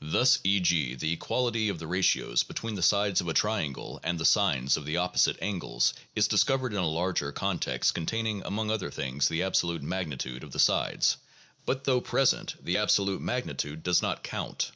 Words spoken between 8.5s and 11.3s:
other things, the absolute magnitude of the sides;